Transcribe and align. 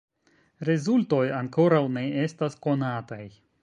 Rezultoj 0.69 1.21
ankoraŭ 1.41 1.85
ne 1.99 2.07
estas 2.27 2.61
konataj. 2.69 3.25